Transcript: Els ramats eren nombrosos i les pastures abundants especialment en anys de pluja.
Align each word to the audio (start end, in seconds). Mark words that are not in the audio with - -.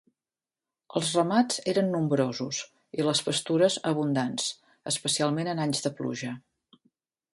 Els 0.99 1.09
ramats 1.17 1.59
eren 1.73 1.91
nombrosos 1.97 2.61
i 3.01 3.05
les 3.09 3.21
pastures 3.27 3.77
abundants 3.93 4.49
especialment 4.93 5.53
en 5.53 5.63
anys 5.67 5.87
de 5.89 5.93
pluja. 6.01 6.33